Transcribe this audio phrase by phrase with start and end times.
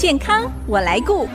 [0.00, 1.26] 健康我来顾。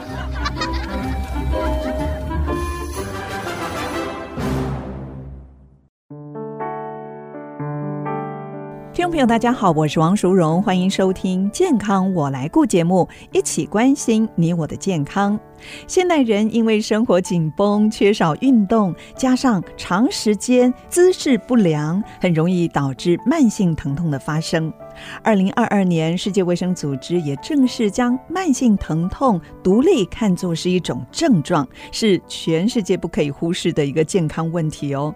[8.92, 15.38] 听众朋友，大家好，我是王淑荣，欢迎收听《健康我来顾》节目，一起关心你我的健康。
[15.86, 24.72] 现代人因为生活紧绷，缺少运动，加上长时间姿势不良，很容易导致慢性疼痛的发生。
[25.22, 35.14] 二零二二年，世界卫生组织也正式将慢性疼痛独立看作是一种症状，是全世界不可以忽视的一个健康问题哦。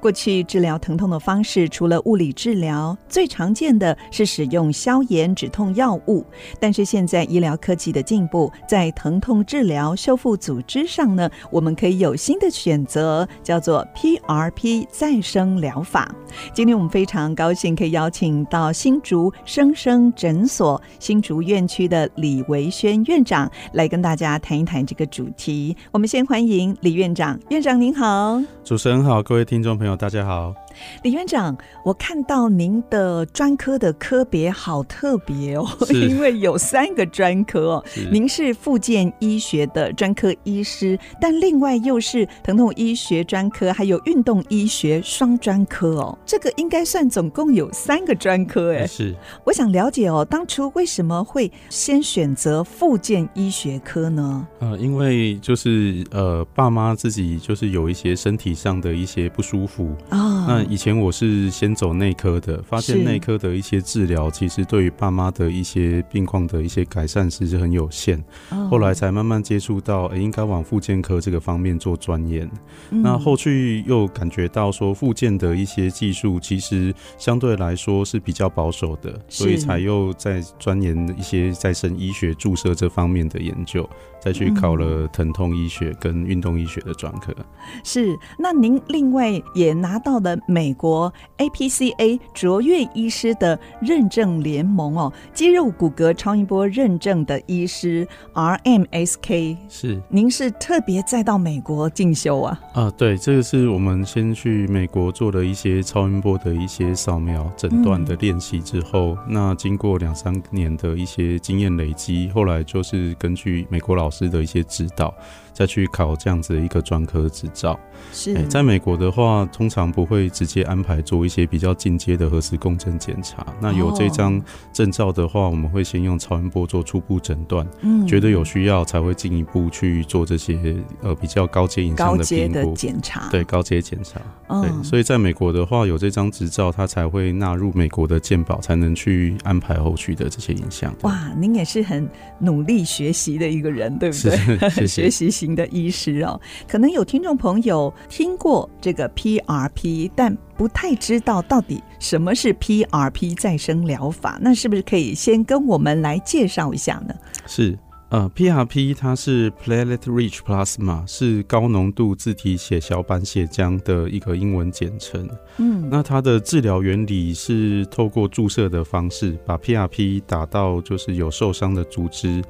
[0.00, 6.24] 过去治疗疼痛的方式，除了物理治疗，最常见的是使用消炎止痛药物。
[6.58, 16.14] 但是现在医疗科技的进步，在疼痛治疗修复组织上呢，我们可以有新的选择，叫做 PRP 再生疗法。
[16.52, 19.32] 今天我们非常高兴可以邀请到新竹。
[19.44, 25.76] 生生诊所新竹院区的李维轩院长来跟大家谈一谈这个主题。
[25.90, 28.40] 我们先欢迎李院长，院长您好。
[28.62, 30.54] 主持人好，各位听听众朋友大家好。
[31.02, 37.84] 李院长，我看到您的专科的科别好特别哦， 因为有三个专科哦。
[38.10, 46.18] 您是复健医学的专科医师，但另外又是疼痛医学专科，还有运动医学双专科哦。
[46.24, 48.86] 这个应该算总共有三个专科哎。
[48.86, 54.46] 是，我想了解哦，当初为什么会先选择复健医学科呢？
[54.60, 60.46] 呃，因为就是呃，爸妈自己就是有一些身体上的一些不舒服啊。
[60.46, 68.22] 那以前我是先走内科的，发现内科的一些治疗其实对于爸妈的一些病况的一些改善其实很有限。
[68.70, 72.50] 后来才慢慢接触到，欸，应该往复健科这个方面做钻研。
[72.90, 83.88] 那后续又感觉到说，复健的一些技术其实相对来说是比较保守的，所以才又在钻研一些再生医学注射这方面的研究。
[84.20, 87.34] 再去考了疼痛医学跟运动医学的专科。
[87.82, 99.56] 是，那您另外也拿到了美国 APCA 卓越医师的认证联盟哦，肌肉骨骼超音波认证的医师 RMSK。
[99.68, 102.60] 是，您是特别再到美国进修啊？
[102.74, 115.14] 啊，对，这个是我们先去美国做了一些超音波的一些扫描诊断的练习之后，嗯、那经过两三年的一些经验累积，后来就是根据美国老师的一些指导。
[115.52, 117.78] 再去考这样子的一个专科执照。
[118.12, 123.46] 是、欸，在美国的话，通常不会直接安排做一些比较进阶的核磁共振检查。
[123.60, 133.28] 那有这张证照的话，我们会先用超音波做初步诊断，嗯，觉得有需要才会进一步去做这些呃比较高阶影像的评估检查。
[133.30, 134.20] 对，高阶检查。
[134.62, 140.92] 对，所以在美国的话，有这张执照，它才会纳入美国的健保，才能去安排后续的这些影像。
[141.02, 144.86] 哇，您也是很努力学习的一个人，对不对？
[144.88, 154.38] 学习型的医师哦，可能有听众朋友听过这个 PRP，但不太知道到底什么是 PRP 再生疗法。
[154.42, 157.14] 那是不是可以先跟我们来介绍一下呢？
[157.46, 157.78] 是，
[158.10, 165.28] 呃，PRP 它是 Platelet-Rich Plasma，是高浓度自体血小板血浆的一个英文简称。
[165.56, 172.42] 嗯，那它的治疗原理是透过注射的方式，把 PRP 打到就是有受伤的组织。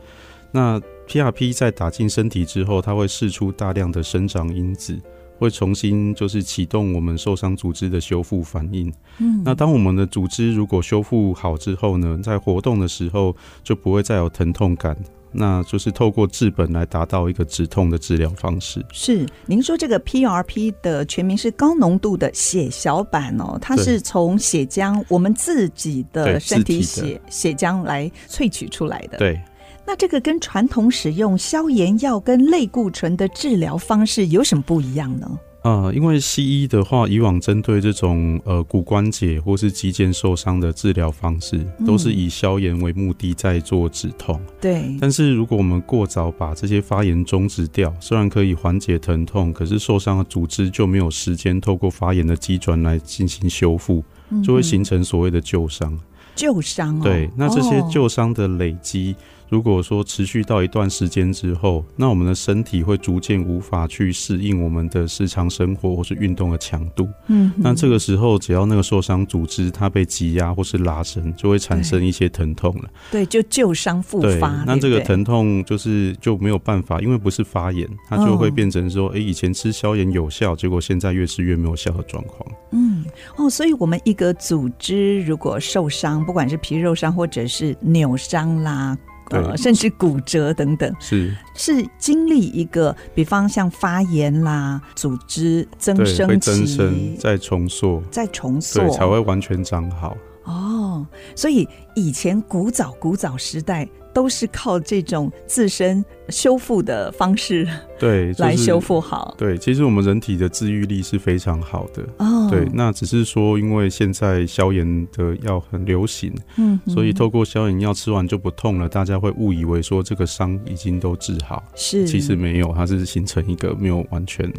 [0.53, 0.81] 那
[1.11, 4.97] PRP 在打进身体之后，它会释出大量的生长因子，
[5.41, 8.93] 会重新就是启动我们受伤组织的修复反应。
[9.19, 13.35] 嗯，那当我们的组织如果修复好之后呢，在活动的时候
[13.65, 14.97] 就不会再有疼痛感。
[15.33, 18.85] 那就是透过治本来达到一个止痛的治疗方式。
[18.93, 29.19] 是，您说这个 PRP 的全名是高浓度的血小板哦，它是从血浆我们自己的身体血血浆来萃取出来的。
[29.19, 29.41] 对。
[29.91, 35.29] 那这个跟传统使用消炎药跟类固醇的治疗方式有什么不一样呢？
[35.65, 44.41] 呃，因为西医的话，以往针对这种呃骨关节或是肌腱受伤的治疗方式，都是以消炎为目的在做止痛。
[44.61, 44.99] 对、嗯。
[45.01, 54.05] 但是如果我们过早把这些发炎终止掉，虽然可以缓解疼痛，可是受伤的组织就没有时间透过发炎的机转来进行修复，
[54.45, 55.99] 就会形成所谓的旧伤。
[56.37, 57.03] 旧伤、哦。
[57.03, 57.29] 对。
[57.37, 59.17] 那这些旧伤的累积。
[59.51, 67.09] 如果说持续到一段时间之后，那我们的身体会逐渐无法去适应我们的日常生活或是运动的强度。
[67.27, 72.89] 嗯，那这个时候，只要那个受伤组织它被挤压或是拉伸，就会产生一些疼痛了。
[73.11, 74.29] 对，就旧伤复发。
[74.29, 82.49] 对，那这个疼痛就是就没有办法，因为不是发炎，它就会变成说，哎、欸，以前吃消炎有效，结果现在越吃越没有效的状况。
[82.71, 83.05] 嗯，
[83.37, 88.97] 哦，所以我们一个组织如果受伤，不管是皮肉伤或者是扭伤啦。
[89.31, 91.35] 呃，甚至骨折等等，是。
[91.55, 100.17] 是经历一个，比方像发炎啦，组织增生会增生，再重塑，再重塑，对，才会完全长好。
[100.45, 101.07] 哦，
[101.37, 107.67] 所以以前古早古早时代都是靠这种自身修复的方式。
[107.99, 109.35] 对，来修复好。
[109.37, 112.03] 对，其实我们人体的治愈力是非常好的。
[112.17, 124.51] 哦，对，那只是说，因为现在消炎的药很流行，嗯，所以透过消炎药吃完就不痛了，大家会误以为说这个伤已经都治好，是，其实没有，它是形成一个没有完全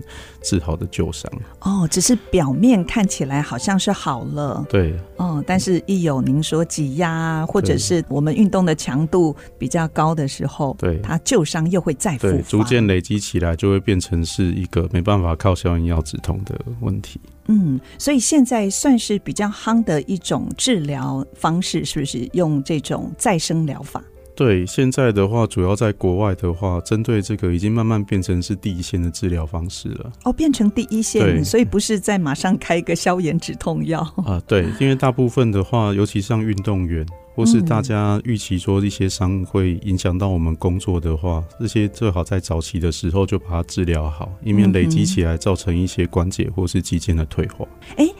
[0.43, 1.31] 治好的旧伤。
[1.61, 13.31] 哦，只是表面看起来好像是好了，对，哦，但是一有您说挤压或者是我们运动的强度比较高的时候，对，它旧伤又会再复发，逐渐累积起。
[13.31, 17.17] 起来就会变成是一个没办法靠消炎药止痛的问题。
[17.47, 24.03] 嗯，所以现在算是比较夯的一种治疗方式，是不是用这种再生疗法？
[24.43, 30.11] 对，现在的话，主要在国外的话，针对这个已经慢慢变成是第一线的治疗方式了。
[30.23, 34.41] 哦，变成第一线，所以不是在马上开一个消炎止痛药啊？
[34.47, 37.05] 对，因为大部分的话，尤其像运动员。
[37.33, 47.65] 或是大家预期说一些伤会影响到我们工作的话，这些最好在早期的时候就把它治疗好，以免累积起来造成一些关节或是肌腱的退化。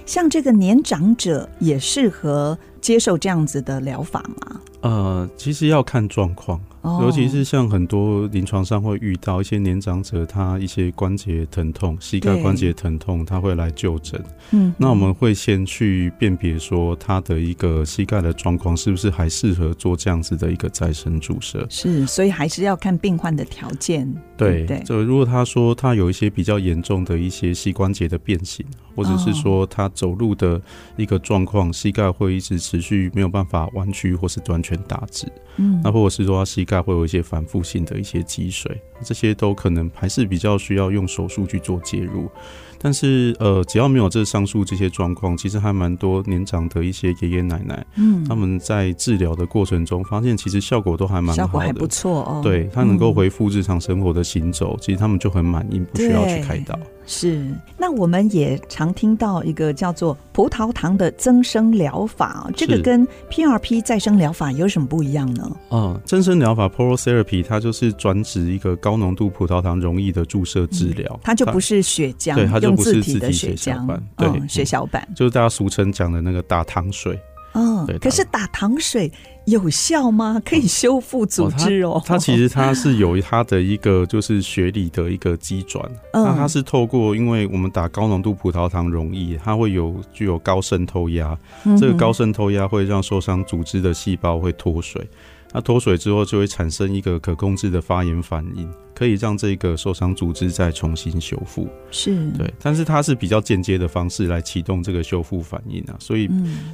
[0.05, 4.61] 像这个年长者也适合接受这样子的疗法吗？
[4.81, 6.59] 呃，其实要看状况。
[6.83, 14.19] 尤其是像很多临床上会遇到一些年长者，他一些关节疼痛、膝盖关节疼痛，他会来就诊。
[14.49, 21.63] 嗯，那我们会先去辨别说他的一个膝盖的状况是不是还适合做这样子的一个再生注射。
[21.69, 24.11] 是，所以还是要看病患的条件。
[24.35, 30.59] 对对，就如果他说他有一些比较严重的一些膝关节的变形，或者是说他走路的
[30.97, 35.31] 一个状况，膝盖会一直持续没有办法弯曲或是完全打直。
[35.57, 42.29] 嗯，那或者是说他膝盖会有一些反复性的一些积水，这些都可能还是比较需要用手术去做介入。
[42.81, 52.41] 但是呃，只要没有这上述这些状况，其实还蛮多年长的一些爷爷奶奶，嗯，他们在治疗的过程中发现，其实效果都还蛮好的，效果还不错哦。
[52.43, 56.77] 对，他能够恢复日常生活的行走，嗯，其实他们就很满意，不需要去开刀。
[57.07, 57.45] 是，
[57.77, 65.51] 那我们也常听到一个叫做葡萄糖的增生疗法，这个跟 PRP 再生疗法有什么不一样呢？
[65.71, 73.85] 嗯，增生疗法 （Prolotherapy） 它就是专指一个高浓度葡萄糖溶液的注射治疗，嗯，它就不是血浆，对，它就不是自己的血浆，
[74.17, 77.19] 对，嗯，血小板，就是大家俗称讲的那个打糖水。
[77.53, 79.11] 嗯，可是打糖水
[79.45, 80.41] 有效吗？
[80.45, 82.01] 可以修复组织哦。
[82.05, 91.37] 它其实它是有 它的一个就是学理的一个机转，那它是透过因为我们打高浓度葡萄糖溶液，它会有具有高渗透压，
[91.77, 95.05] 这个高渗透压会让受伤组织的细胞会脱水，
[95.51, 98.71] 那脱水之后就会产生一个可控制的发炎反应。
[98.93, 102.15] 可以让这个受伤组织再重新修复，是。
[102.37, 106.29] 对，但是它是比较间接的方式来启动这个修复反应啊，所以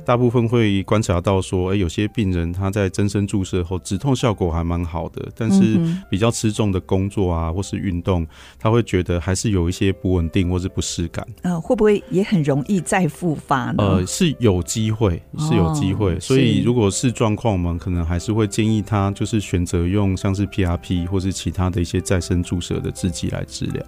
[0.06, 5.80] 大部分会观察到说，哎、欸，有些病人他在增生注射后止痛效果还蛮好的，但是
[6.10, 8.26] 比较吃重的工作啊或是运动，
[8.60, 11.26] 他会觉得还是有一些不稳定或是不适感。
[11.44, 13.76] 呃，会不会也很容易再复发呢？
[13.78, 23.86] 呃，是有机会，是有机会、哦，所以如果是状况，我们可能还是会建议他就是选择用像是 PRP 或是其他的一些再生注射的制剂来治疗，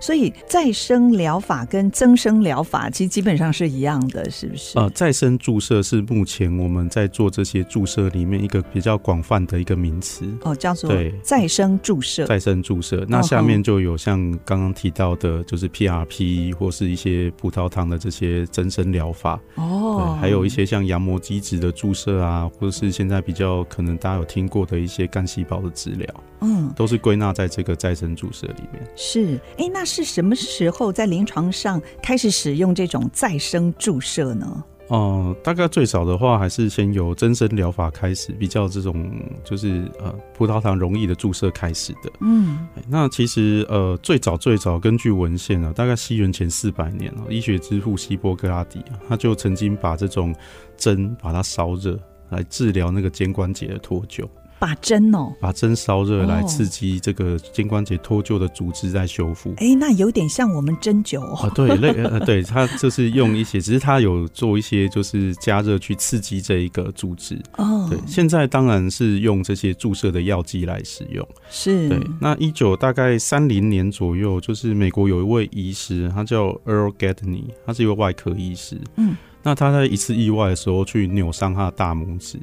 [0.00, 4.78] 所以再生疗法跟增生疗法其实基本上是一样的，是不是？
[4.78, 11.14] 呃，再生注射是目前我们在做这些注射里面一个比较广泛的一个名词，哦，叫做对。
[11.22, 12.26] 再生注射。
[12.26, 26.08] 再生注射，那下面就有像刚刚提到的，就是 PRP 或是一些葡萄糖的这些增生疗法，哦，还有一些像羊膜基质的注射啊，或者是现在比较可能大家有听过的一些干细胞的治疗，
[26.40, 27.76] 嗯，都是归纳在这个。
[27.76, 28.82] 再生注射里面。
[28.96, 29.38] 是。
[29.58, 34.64] 哎、欸，那是什么时候在临床上开始使用这种再生注射呢？
[34.88, 39.10] 哦、呃，大概最早的话还是先由增生疗法开始，比较这种
[39.44, 42.12] 就是呃葡萄糖容易的注射开始的。
[42.20, 50.32] 嗯，那其实呃最早最早根据文献啊，大概西元前四百年啊，医学之父希波克拉底啊，他就曾经把这种
[50.76, 54.24] 针把它烧热来治疗那个肩关节的脱臼。
[54.58, 59.50] 把针哦，把针烧热来刺激这个肩关节脱臼的组织在修复。
[59.58, 61.36] 哎、欸，那有点像我们针灸哦。
[61.36, 67.38] 啊，对，类呃，对，它就是用一些，只是它有做一些，就是加热去刺激这一个组织。
[67.58, 71.26] 哦，对，现在当然是用这些注射的药剂来使用。
[71.50, 72.00] 是，对。
[72.20, 78.80] 那一九大概三零年左右，就是美国有一位医师，他叫 Earl Gedney，他是一位外科医师。
[78.96, 82.38] 嗯，那他在一次意外的时候去扭伤他的大拇指。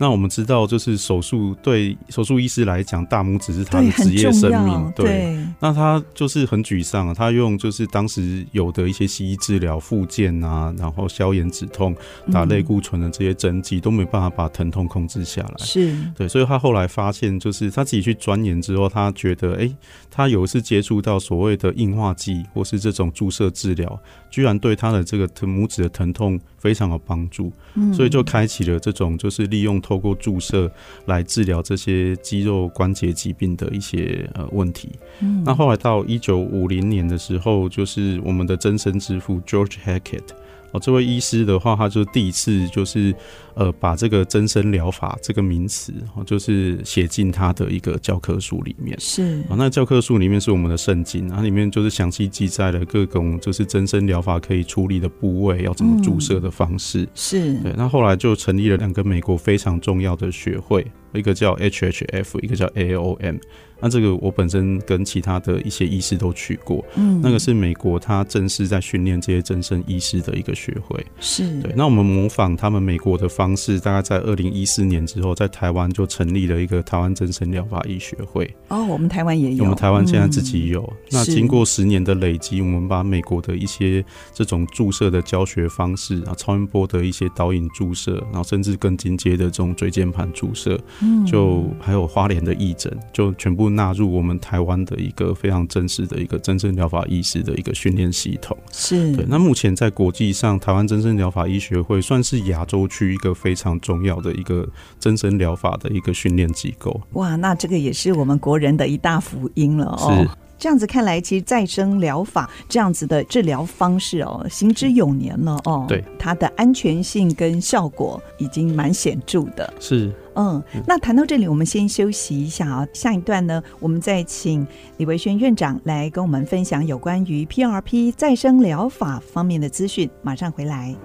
[0.00, 4.92] 那我们知道，就是手术对手术医师来讲，大拇指是他的职业生命。
[4.96, 7.12] 对，对，那他就是很沮丧啊。
[7.12, 11.94] 他用就是当时有的一些西医治疗，复健啊，然后消炎止痛、
[12.32, 15.66] 打类固醇的这些针剂，都没办法把疼痛控制下来。
[15.66, 19.76] 是对，所以他后来发现，就是他自己去钻研之后，他觉得，哎、欸，
[20.10, 27.52] 他有一次接触到所谓的硬化剂，或是这种注射治疗，居然对他的这个拇指的疼痛非常有帮助。
[27.74, 29.78] 嗯，所以就开启了这种，就是利用。
[29.90, 30.70] 透过注射
[31.06, 34.88] 来治疗这些肌肉关节疾病的一些呃问题。
[35.18, 40.28] 嗯，那后来到一九五零年的时候，就是我们的增生之父 George Hackett。
[40.72, 43.14] 哦，这位医师的话，他就第一次就是，
[43.54, 48.98] 呃，把这个增生疗法这个名词，哦，就是写进他的一个教科书里面。
[49.00, 57.02] 是，哦，那教科书里面是我们的圣经，它里面就是详细记载了各种就是增生疗法可以处理的部位，要怎么注射的方式。
[57.02, 63.40] 嗯、是对，那后来就成立了两个美国非常重要的学会，一个叫 HHF，一个叫 AOM。
[63.82, 71.72] 那这个我本身跟其他的一些医师都去过，嗯，那个是美国他正式在训练这些增生医师的一个学会，是对。
[71.74, 78.54] 那我们模仿他们美国的方式，大概在二零一四年之后，在台湾就成立了一个台湾增生疗法医学会。
[78.68, 80.82] 哦，我们台湾也有，我们台湾现在自己有。
[80.82, 93.70] 嗯、那经过十年的累积，我们把美国的一些这种注射的教学方式啊，超音波的一些导引注射，然后甚至更进阶的这种椎间盘注射，嗯，就还有花莲的义诊，就全部。
[93.70, 99.24] 纳入我们台湾的一个非常正式的一个增生疗法医师的一个训练系统，是对。
[99.28, 107.00] 那目前在国际上，台湾增生疗法医学会算是亚洲区一个非常重要的一个真生疗法的一个训练机构。
[107.12, 110.18] 哇，那这个也是我们国人的一大福音了哦。
[110.20, 110.28] 是。
[110.58, 115.86] 这样子看来，其实再生疗法这样子的治疗方式哦，行之有年了哦。
[115.88, 119.72] 对，它的安全性跟效果已经蛮显著的。
[119.80, 122.88] 是，嗯，那谈到这里，我们先休息一下啊。
[122.94, 124.66] 下一段呢，我们再请
[124.96, 130.08] 李维轩院长来跟我们分享有关于 PRP 再生疗法方面的资讯。
[130.22, 130.96] 马上回来。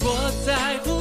[0.00, 0.94] 我在乎。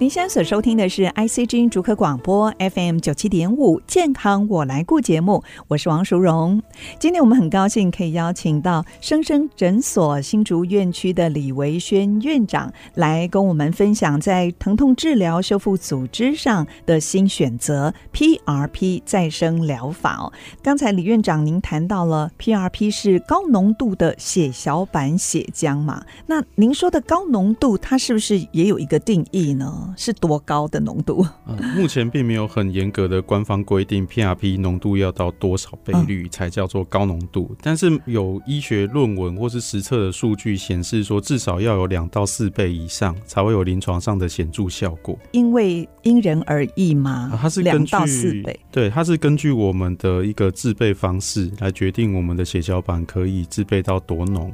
[0.00, 6.62] 您现在所收听的是 ICG 竹科广播 FM 九七点五健康我来顾节目，我是王淑荣。
[6.98, 20.32] 今天我们很高兴可以邀请到生生诊所新竹院区的李维轩院长来跟我们分享在疼痛治疗修复组织上的新选择 PRP 再生疗法哦。
[20.62, 26.02] 刚才李院长您谈到了 PRP 是高浓度的血小板血浆嘛？
[26.24, 29.88] 那您说的高浓度，它是不是也有一个定义呢？
[29.96, 31.26] 是多高的浓度？
[31.46, 37.48] 嗯，目前并没有很严格的官方规定，PRP 浓度要到多少倍率才叫做高浓度。
[37.50, 37.56] 嗯。
[37.62, 45.18] 但是有医学论文或是实测的数据显示说，至少要有两到四倍以上才会有临床上的显著效果。
[45.32, 47.36] 因为因人而异吗？
[47.40, 54.52] 它是两到四倍，对，它是根据我们的一个制备方式来决定我们的血小板可以制备到多浓。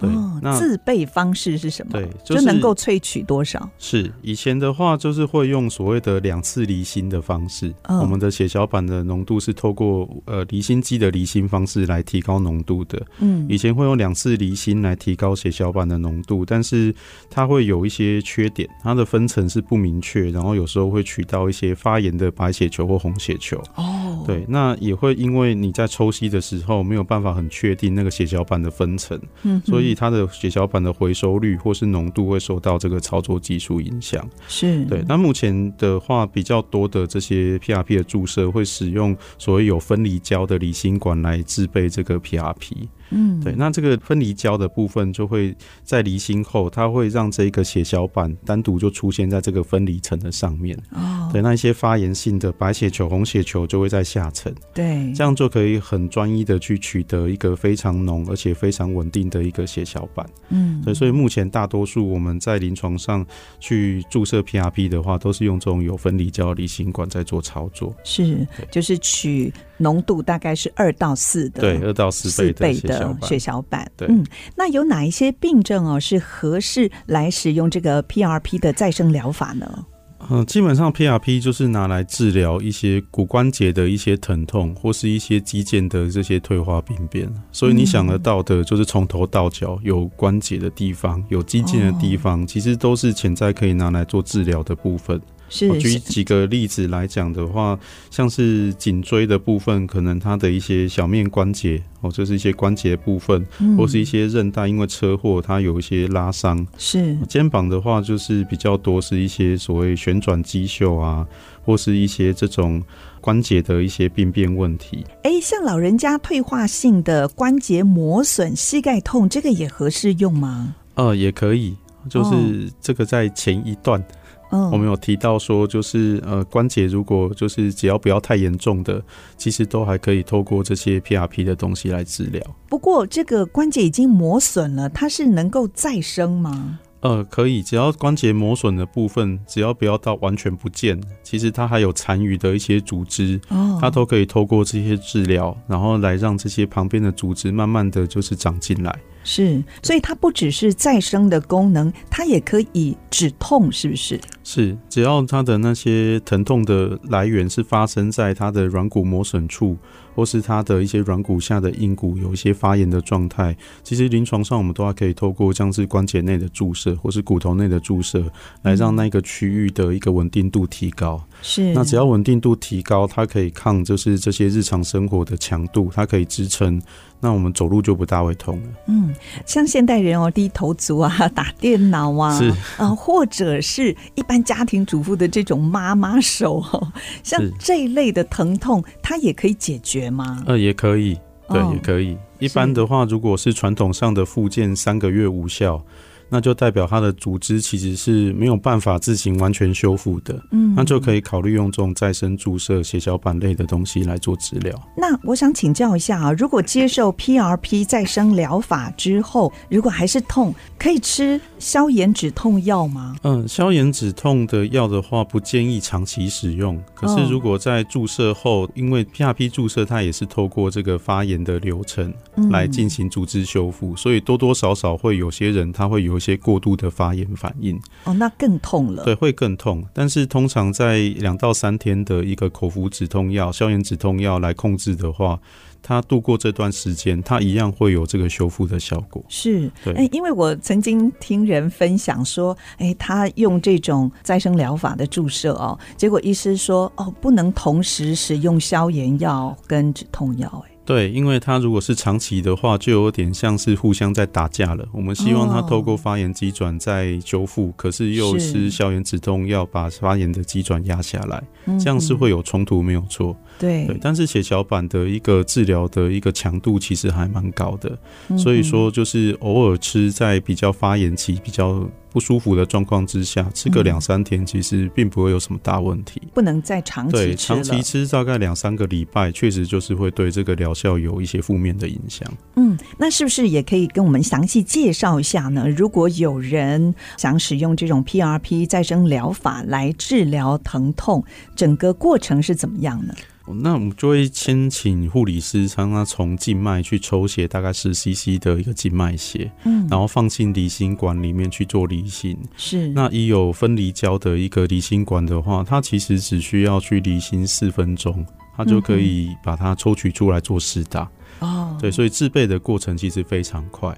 [0.00, 0.08] 对，
[0.40, 1.92] 那自备方式是什么？
[1.92, 3.68] 对，就是、就能够萃取多少？
[3.78, 7.68] 是以前的话，就是会用所谓的两次离心的方式。
[7.84, 13.00] 哦、我们的血小板的浓度是透过呃离心机的离心方式来提高浓度的。
[13.18, 16.94] 嗯，以前会用两次离心来提高血小板的浓度，但是
[17.28, 23.62] 它会有一些缺点，它的分层是不明确，然后有时候会取到一些发炎的白血球或红血球。
[23.74, 29.89] 哦，对，那也会因为你在抽吸的时候没有办法很确定那个血小板的分层，嗯，所以。
[29.94, 35.04] 它的血小板的回收率或是浓度会受到这个操作技术影响，是对。
[35.08, 42.88] 那目前的话，比较多的这些 PRP 的注射会使用所谓有分离胶的离心管来制备这个 PRP。
[43.10, 50.78] 嗯，对，那这个分离胶的部分就会在离心后，它会让这个血小板单独就出现在这个分离层的上面。
[50.92, 54.54] 哦，对，那一些发炎性的白血球、红血球就会在下层。
[54.72, 60.28] 对，这样就可以很专一的去取得一个非常浓而且非常稳定的一个血小板。
[60.50, 63.26] 嗯，对，所以目前大多数我们在临床上
[63.58, 67.94] 去注射 PRP 的话，都是用这种有分离胶离心管在做操作。
[68.04, 69.52] 是，就是取。
[69.80, 73.90] 浓度大概是二到四的，对，二到四倍的血小板。
[73.96, 79.86] 对，嗯，那有哪一些病症哦是合适来使用这个 PRP 的再生疗法呢？
[80.28, 87.26] 嗯，基本上 PRP 就是拿来治疗一些骨关节的一些疼痛，或是一些肌腱的这些退化病变。
[87.50, 95.18] 所以你想得到的，就是从头到脚有关节的地方、有肌腱的地方，其实都是潜在可以拿来做治疗的部分。
[95.50, 97.78] 是，我举几个例子来讲的话，
[98.10, 103.44] 像是颈椎的部分，可能它的一些小面关节哦，这是一些关节部分，
[103.76, 106.66] 或是一些韧带，因为车祸它有一些拉伤。
[106.78, 111.26] 是肩膀的话，就是比较多是一些所谓旋转肌袖啊，
[111.64, 112.82] 或是一些这种
[113.20, 115.04] 关节的一些病变问题。
[115.24, 120.76] 哎、欸，像老人家退化性的关节磨损、膝盖痛，这个也合适用吗？
[120.94, 121.76] 呃，也可以，
[122.08, 124.02] 就是这个在前一段。
[124.50, 129.02] 我们有提到说，就是呃关节如果就是只要不要太严重的，
[129.36, 132.42] 其实都还可以透过这些 PRP 的东西来治疗。
[132.68, 136.78] 不过这个关节已经磨损了，它是能够再生吗？
[137.00, 143.40] 呃，可以，只要关节磨损的部分，只要不要到完全不见，其实它还有残余的一些组织，
[143.80, 148.94] 它都可以透过这些治疗，然后来让这些旁边的组织慢慢的就是长进来。
[149.22, 154.20] 是，所以它不只是再生的功能，它也可以止痛，是不是？
[154.42, 159.76] 是，只要它的那些疼痛的来源是发生在它的软骨磨损处，
[160.14, 168.24] 或是它的一些软骨下的硬骨有一些发炎的状态，其实临床上我们都还可以透过像是关节内的注射或是骨头内的注射，
[168.62, 171.22] 来让那个区域的一个稳定度提高。
[171.42, 176.80] 是，那只要稳定度提高，它可以抗就是这些日常生活的强度，它可以支撑。
[177.22, 178.68] 那我们走路就不大会痛了。
[178.86, 179.09] 嗯，
[179.46, 190.42] 像现代人哦，低头族啊，打电脑啊，是啊，或者是一般家庭主妇的这种妈妈手哦，像这一类的疼痛，它也可以解决吗？
[190.46, 192.16] 呃，也可以，对，也可以。
[192.38, 195.82] 一般的话，如果是传统上的复健，三个月无效。
[196.30, 204.80] 那就代表它的组织其实是没有办法自行完全修复的，嗯，那就可以考虑用这种再生注射、血小板类的东西来做治疗。
[204.96, 213.16] 那我想请教一下啊，如果接受 PRP 再生疗法之后，如果还是痛，可以吃消炎止痛药吗？
[213.24, 216.80] 嗯，消炎止痛的药的话，不建议长期使用。
[216.94, 222.14] 可是如果在注射后，哦、因为 PRP 注射它也是透过这个发炎的流程
[222.50, 226.19] 来进行组织修复，嗯、所以多多少少会有些人他会有。
[226.20, 229.04] 一些过度的发炎反应哦，那更痛了。
[229.04, 229.82] 对，会更痛。
[229.94, 235.40] 但是通常在两到三天的一个口服止痛药、消炎止痛药来控制的话，
[235.80, 239.24] 他度过这段时间，他一样会有这个修复的效果。
[239.30, 239.94] 是，对。
[239.94, 250.70] 哎，因为我曾经听人分享说，哎，他用这种再生疗法的注射哦，结果医师说，哦，不能同时使用消炎药跟止痛药，哎。
[250.90, 254.84] 对，因为它如果是长期的话，就有点像是互相在打架了。
[254.92, 261.40] 我们希望它透过发炎机转再修复，哦、可是又是消炎止痛药把发炎的机转压下来，
[261.78, 263.36] 这样是会有冲突，没有错。
[263.56, 267.96] 对，对，但是血小板的一个治疗的一个强度其实还蛮高的，
[268.36, 276.20] 所以说就是偶尔吃在比较发炎期比较不舒服的状况之下，吃个两三天，其实并不会有什么大问题。
[276.34, 277.26] 不能再长期吃。
[277.26, 282.26] 对，长期吃大概两三个礼拜，确实就是会对这个疗效有一些负面的影响。
[282.56, 285.68] 嗯，那是不是也可以跟我们详细介绍一下呢？
[285.68, 291.22] 如果有人想使用这种 PRP 再生疗法来治疗疼痛，
[291.54, 293.14] 整个过程是怎么样呢？
[293.62, 302.38] 那我们就会先请护理师帮他从静脉去抽血，大概是 CC 的一个静脉血，嗯，然后放进离心管里面去做离心。
[302.56, 308.24] 是，那已有分离胶的一个离心管的话，它其实只需要去离心四分钟，
[308.62, 311.08] 它就可以把它抽取出来做施打。
[311.38, 313.96] 哦，对，所以制备的过程其实非常快。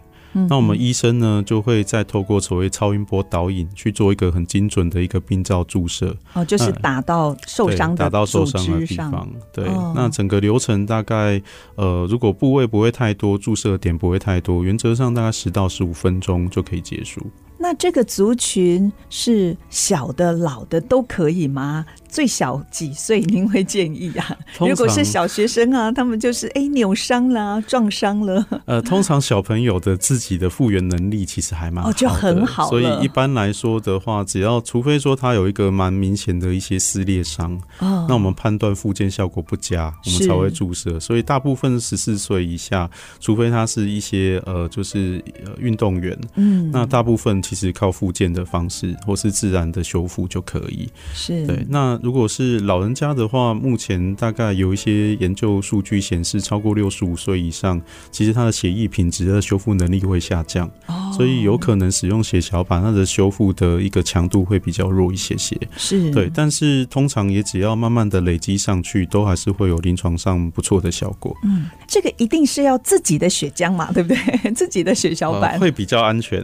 [0.48, 6.16] 那我们医生呢，就会再透过所谓超音波导引去做一个很精准的一个病灶注射。
[6.32, 9.28] 哦，就是打到受伤的打到受伤的地方。
[9.52, 11.42] 对，那整个流程大概
[11.74, 17.20] 呃，如果部位不会太多，注射点不会太多，原则上大概十到十五分钟就可以结束。
[17.62, 21.86] 那这个族群是小的、老的都可以吗？
[22.08, 24.36] 最小几岁您会建议啊？
[24.58, 28.44] 如果是小学生啊，他们就是哎扭伤了、撞伤了。
[28.66, 32.68] 呃，通常小朋友的自己的复原能力其实还蛮好，哦，就很好。
[32.68, 40.98] 所以一般来说的话，只要除非说他有一个蛮明显的一些撕裂伤，哦，那我们判断复健效果不佳，我们才会注射。
[40.98, 47.40] 所以大部分十四岁以下，除非他是一些呃就是呃运动员，嗯，那大部分。
[47.52, 50.88] 其实靠复健的方式或是自然的修复就可以。
[51.12, 51.66] 是对。
[51.68, 57.78] 那如果是老人家的话，目前大概有一些研究数据显示，超过六十五岁以上，
[58.10, 65.54] 其实他的血液品质的修复能力会下降，哦，所以有可能使用血小板，它的修复的一个强度会比较弱一些些。
[65.76, 71.36] 是对，但是通常也只要慢慢的累积上去，都还是会有临床上不错的效果。
[71.44, 74.52] 嗯，这个一定是要自己的血浆嘛，对不对？
[74.56, 76.42] 自己的血小板，呃、会比较安全。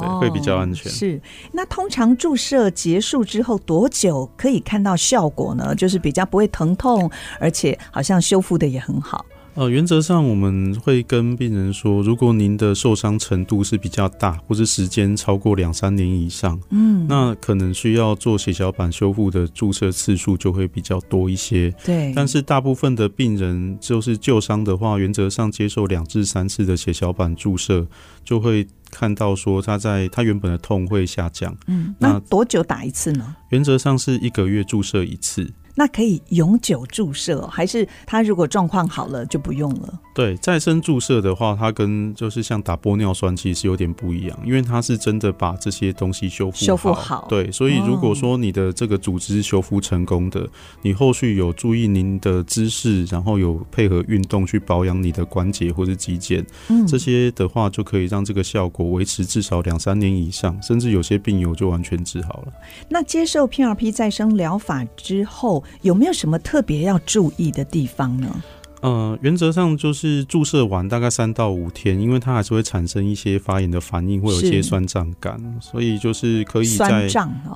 [0.00, 0.90] 哦，会比较安全。
[0.90, 1.20] 是，
[1.52, 5.74] 那通常注射结束之后多久可以看到效果呢？
[5.74, 9.24] 就是比较不会疼痛，而且好像修复的也很好。
[9.54, 21.74] 呃，原则上我们会跟病人说，如果您的受伤程度是比较大，或是时间超过两三年以上，嗯，那可能需要做血小板修复的注射次数就会比较多一些。
[21.84, 27.86] 对，但是大部分的病人就是旧伤的话，原则上接受两至三次的血小板注射
[28.24, 28.66] 就会。
[28.94, 33.34] 看到说他在他原本的痛会下降，嗯，那多久打一次呢？
[33.48, 35.50] 原则上是一个月注射一次。
[35.74, 40.00] 那可以永久注射，还是他如果状况好了就不用了？
[40.14, 47.26] 对，再生注射的话，它跟就是像打玻尿酸其实有点不一样，因为它是真的把这些东西修复修复好。
[47.30, 50.46] 对，所以如果说你的这个组织修复成功的，
[50.82, 62.52] 你后续有注意您的姿势，然后有配合运动去保养你的关节或是肌腱，嗯，这些的话就可以让这个效果维持至少两三年以上，甚至有些病友就完全治好了。
[62.90, 68.42] 那接受 PRP 再生疗法之后，有没有什么特别要注意的地方呢？
[68.82, 77.08] 呃，原则上就是注射完大概三到五天，因为它还是会产生一些发炎的反应，会有一些酸胀感，所以就是可以在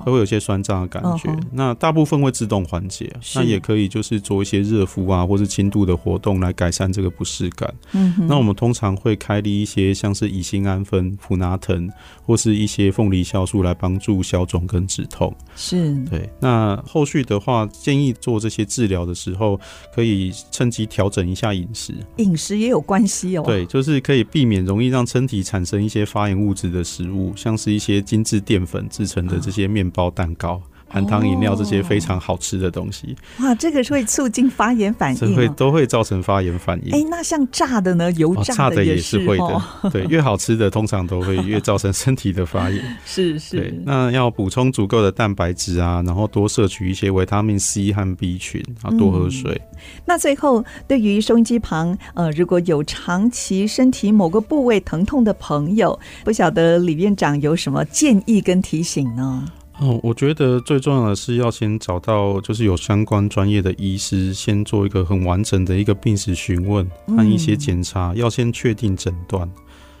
[0.05, 1.29] 会会有一些酸胀的感觉。
[1.51, 7.73] 那大部分会自动缓解，那也可以就是做一些热敷啊，或是轻度的活动来改善这个不适感。
[7.91, 11.91] 嗯，那我们通常会开立一些像是乙酰氨酚、普拿疼
[12.25, 15.35] 或是一些凤梨酵素来帮助消肿跟止痛。
[15.57, 16.29] 是对。
[16.39, 19.59] 那后续的话，建议做这些治疗的时候，
[19.93, 21.16] 可以趁机调整。
[21.17, 23.43] 整一下饮食，饮食也有关系哦。
[23.43, 30.61] 对，就是可以避免容易让身体产生一些发炎物质的食物，像是一些精致淀粉制成的这些面包、蛋糕。
[30.87, 36.91] 含糖饮料这些非常好吃的东西，哇，这个是会促进发炎反应，会都会造成发炎反应。
[36.93, 38.11] 哎，那像炸的呢？
[38.13, 42.97] 油炸的也是会的，对，越好吃的通常都会越造成身体的发炎。
[43.05, 49.61] 是是，对，那要补充足够的蛋白质啊，然后多摄取一些维他命 C 和 B 群，啊，多喝水。
[50.05, 59.45] 那最后，对于收音机旁呃，如果有长期身体某个部位疼痛的朋友，不晓得李院长有什么建议跟提醒呢？
[59.79, 69.47] 哦，我觉得最重要的是要先找到就是有相关专业的医师，先做一个很完整的一个病史询问和一些检查，要先确定诊断，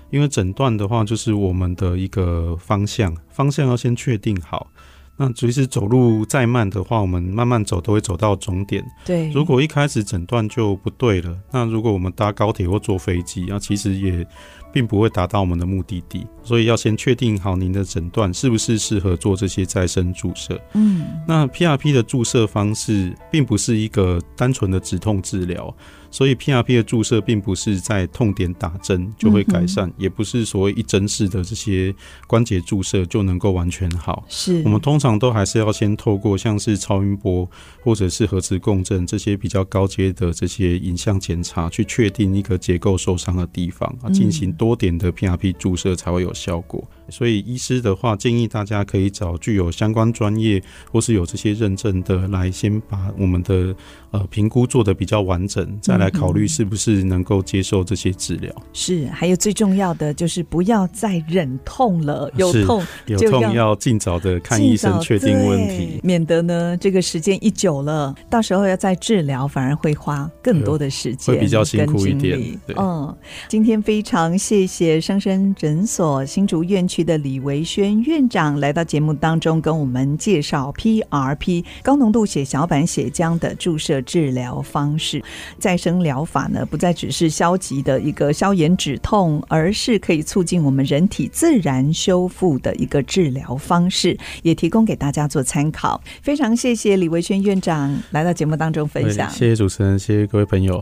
[0.09, 4.71] 因为诊断的话就是我们的一个方向，方向要先确定好。
[5.17, 8.85] 那即使走路再慢的话，我们慢慢走都会走到终点。
[9.05, 14.25] 对，如果一开始诊断就不对了，那如果我们搭高铁或坐飞机，那其实也。
[14.73, 20.59] 并不会达到我们的目的地，所以要先确定好您的诊断是不是适合做这些再生注射。
[20.73, 25.73] 嗯，那 PRP 的注射方式并不是一个单纯的止痛治疗。
[26.17, 31.93] 所以 PRP 的注射并不是在痛点打针就会改善，嗯、也不是所谓一针式的这些
[32.25, 34.25] 关节注射就能够完全好。
[34.27, 37.47] 是我们通常都还是要先透过像是超音波
[37.83, 46.83] 或者是核磁共振这些比较高阶的这些影像检查，去确定一个结构受伤的地方啊，进行多点的 PRP 注射才会有效果。
[47.09, 53.75] 所以医师的话，建议大家可以找具有相关专业或是有这些认证的来，先把我们的
[54.11, 58.53] 呃评估做得比较完整，再来考虑是不是能够接受这些治疗。
[58.73, 72.39] 是，还有最重要的就是不要再忍痛了，有痛有痛要尽早的看医生确定问题，免得呢这个时间一久了，到时候要再治疗反而会花更多的时间，会比较辛苦一点。
[72.65, 73.15] 对，嗯，
[73.47, 85.23] 今天非常谢谢生生诊所新竹院区的李维轩院长来到节目当中，跟我们介绍 PRP 高浓度血小板血浆的注射治疗方式。
[85.59, 96.01] 再生疗法呢，不再只是消极的一个消炎止痛，而是可以促进我们人体自然修复的一个治疗方式，也提供给大家做参考。
[96.23, 99.29] 非常谢谢李维轩院长来到节目当中分享。
[99.29, 100.81] 谢谢主持人，谢谢各位朋友。